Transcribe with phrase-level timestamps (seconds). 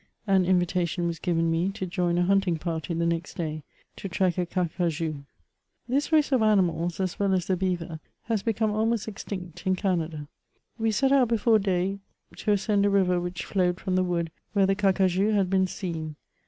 [0.25, 3.61] An invitation was given me to join a hunting party the next day,
[3.97, 5.25] to track a carcajou.
[5.87, 10.27] This race of animals, as well as the beaver, has become almost extinct in Canada.
[10.79, 11.99] We set out before day
[12.37, 16.15] to ascend a river which flowed from the wood, where the carcajou had been seen.